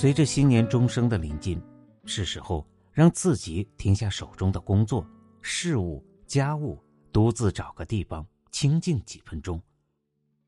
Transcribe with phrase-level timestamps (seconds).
[0.00, 1.60] 随着新年钟声的临近，
[2.04, 5.04] 是时候让自己停下手中的工作、
[5.42, 6.80] 事务、家务，
[7.12, 9.60] 独自找个地方清静几分钟，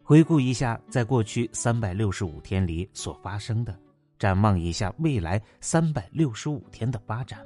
[0.00, 3.76] 回顾一下在过去三百六十五天里所发生的，
[4.16, 7.44] 展望一下未来三百六十五天的发展。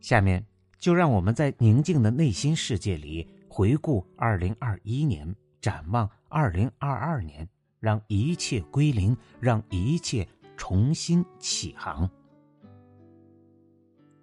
[0.00, 0.42] 下面
[0.78, 5.30] 就让我们在宁静的内心世界里回顾二零二一年，
[5.60, 7.46] 展望二零二二年。
[7.80, 10.26] 让一切归零，让一切
[10.56, 12.08] 重新起航。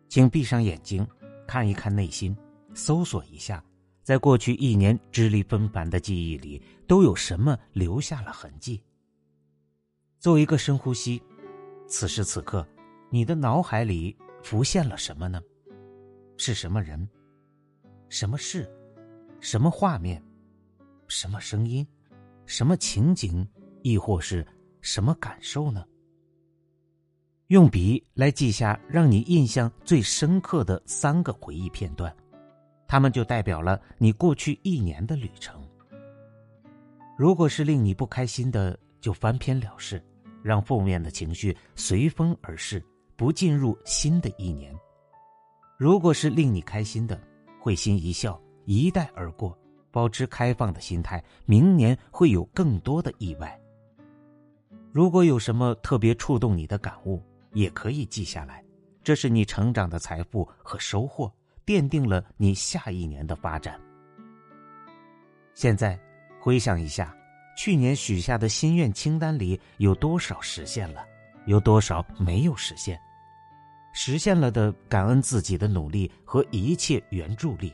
[0.07, 1.07] 请闭上眼睛，
[1.47, 2.37] 看一看内心，
[2.73, 3.63] 搜索一下，
[4.03, 8.83] 在过去一年支离纷繁的记忆里，都有什么留下了痕迹？
[10.19, 11.21] 做一个深呼吸，
[11.87, 12.67] 此时此刻，
[13.09, 15.41] 你的脑海里浮现了什么呢？
[16.37, 17.07] 是什么人？
[18.09, 18.69] 什么事？
[19.39, 20.23] 什么画面？
[21.07, 21.85] 什么声音？
[22.45, 23.47] 什么情景，
[23.81, 24.45] 亦或是
[24.81, 25.85] 什么感受呢？
[27.47, 32.15] 用笔来记下让你印象最深刻的三个回忆片段，
[32.87, 35.61] 它们就代表了你过去一年的旅程。
[37.17, 40.03] 如果是令你不开心的，就翻篇了事，
[40.41, 42.83] 让负面的情绪随风而逝，
[43.15, 44.73] 不进入新的一年。
[45.77, 47.21] 如果是令你开心的，
[47.59, 49.55] 会心一笑，一带而过。
[49.93, 53.57] 保持开放的心态，明年会有更多的意外。
[54.91, 58.63] 如果有什么特别触动你的感悟，也可以记下来，
[59.03, 61.31] 这是你成长的财富和收获，
[61.63, 63.79] 奠定了你下一年的发展。
[65.53, 65.99] 现在
[66.41, 67.15] 回想一下，
[67.55, 71.05] 去年许下的心愿清单里有多少实现了，
[71.45, 72.99] 有多少没有实现？
[73.93, 77.69] 实现了的，感恩自己的努力和一切援助力；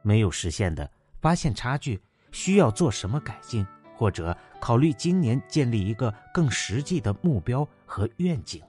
[0.00, 0.90] 没有实现的。
[1.20, 2.00] 发现差距
[2.32, 8.62] 需要做什么改进，或者考虑今年建立一个更实际的目标和愿景。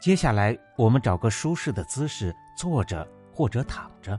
[0.00, 4.18] 接下来，我们找个舒适的姿势坐着或者躺着，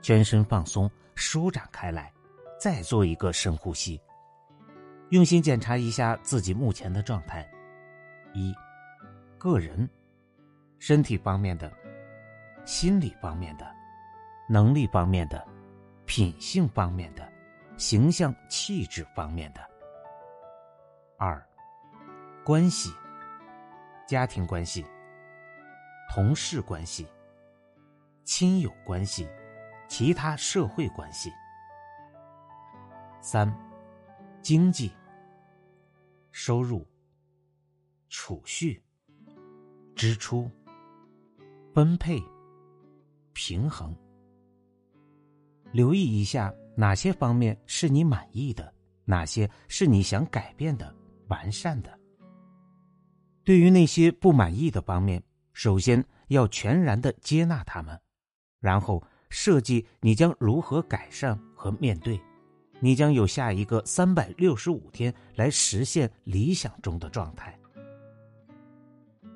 [0.00, 2.12] 全身放松、舒展开来，
[2.58, 4.00] 再做一个深呼吸，
[5.10, 7.46] 用心检查一下自己目前的状态：
[8.32, 8.54] 一、
[9.36, 9.88] 个人、
[10.78, 11.72] 身体方面的、
[12.64, 13.66] 心理方面的、
[14.48, 15.46] 能力方面的。
[16.08, 17.30] 品性方面的，
[17.76, 19.60] 形象气质方面的。
[21.18, 21.46] 二，
[22.42, 22.90] 关系，
[24.06, 24.86] 家庭关系，
[26.10, 27.06] 同事关系，
[28.24, 29.28] 亲友关系，
[29.86, 31.30] 其他社会关系。
[33.20, 33.54] 三，
[34.40, 34.90] 经济，
[36.32, 36.86] 收入，
[38.08, 38.82] 储蓄，
[39.94, 40.50] 支出，
[41.74, 42.18] 分配，
[43.34, 43.94] 平衡。
[45.72, 48.72] 留意一下哪些方面是你满意的，
[49.04, 50.94] 哪些是你想改变的、
[51.28, 51.98] 完善的。
[53.44, 57.98] 对于那些不满意的方面，首先要全然的接纳他们，
[58.60, 62.20] 然后设计你将如何改善和面对。
[62.80, 67.58] 你将有下一个三百六十五天来实现理想中的状态。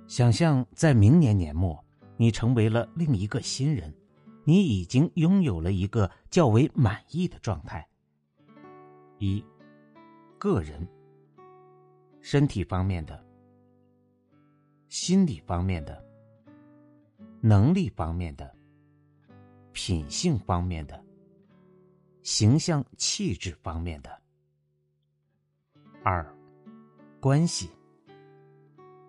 [0.06, 1.82] 想象在明年年末，
[2.16, 3.92] 你成为了另一个新人。
[4.44, 7.88] 你已经拥有了一个较为满意的状态。
[9.18, 9.44] 一，
[10.38, 10.86] 个人，
[12.20, 13.24] 身体方面的，
[14.88, 16.04] 心理方面的，
[17.40, 18.52] 能力方面的，
[19.72, 21.04] 品性方面的，
[22.22, 24.22] 形象气质方面的。
[26.02, 26.26] 二，
[27.20, 27.70] 关系，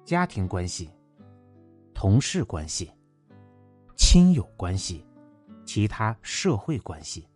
[0.06, 0.92] 家庭关系，
[1.92, 2.92] 同事关系，
[3.96, 5.04] 亲友关系。
[5.66, 7.28] 其他社会关系。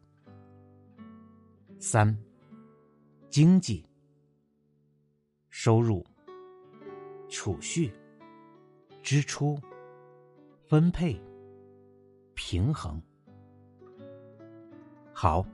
[1.79, 2.17] 三、
[3.29, 3.85] 经济、
[5.49, 6.03] 收入、
[7.29, 7.93] 储蓄、
[9.03, 9.59] 支出、
[10.65, 11.19] 分配、
[12.33, 13.01] 平衡。
[15.13, 15.45] 好，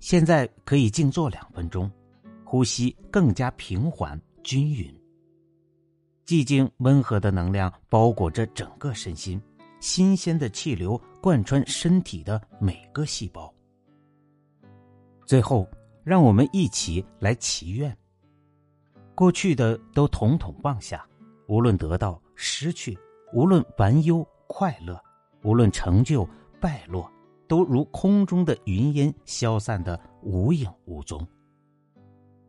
[0.00, 1.90] 现在可以静坐两分钟，
[2.44, 4.94] 呼吸更加平缓均匀，
[6.24, 9.40] 寂静温和的能量包裹着整个身心。
[9.78, 13.52] 新鲜的气流贯穿身体的每个细胞。
[15.24, 15.68] 最后，
[16.04, 17.92] 让我们一起来祈愿：
[19.12, 21.04] 过去的都统统放下，
[21.48, 22.96] 无论得到失去，
[23.32, 25.02] 无论烦忧快乐，
[25.42, 26.24] 无论成就
[26.60, 27.10] 败落，
[27.48, 31.26] 都如空中的云烟消散的无影无踪。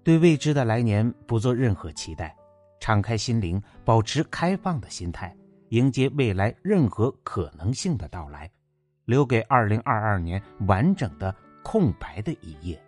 [0.04, 2.38] 对未知的来年不做任何期待，
[2.80, 5.36] 敞开心灵，保持开放的心态。
[5.70, 8.50] 迎接未来任何可能性的到来，
[9.08, 11.34] 留给二零二二年完整的
[11.64, 12.80] 空白的一页。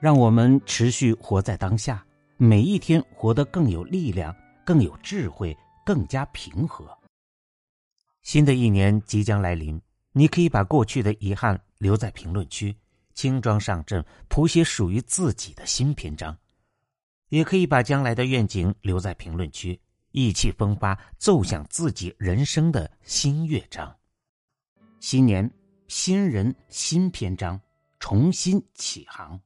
[0.00, 2.06] 让我们持续活在当下，
[2.36, 6.96] 每一天活得更有力量、更有智慧、更加平和。
[8.22, 9.80] 新的一年即将来临，
[10.12, 12.74] 你可以把过去的遗憾留在评论区，
[13.14, 16.32] 轻装上阵，谱写属于自己的新篇章；
[17.30, 19.80] 也可以把将来的愿景留在评论区，
[20.12, 23.92] 意气风发，奏响自己人生的新乐章。
[25.06, 25.52] 新年，
[25.86, 27.60] 新人，新篇章，
[28.00, 29.38] 重新起航。